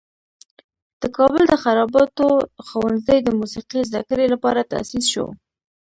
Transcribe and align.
د 1.01 1.03
کابل 1.17 1.43
د 1.47 1.53
خراباتو 1.63 2.27
ښوونځی 2.67 3.17
د 3.23 3.29
موسیقي 3.39 3.79
زده 3.89 4.01
کړې 4.09 4.25
لپاره 4.33 4.67
تاسیس 4.71 5.05
شو. 5.13 5.27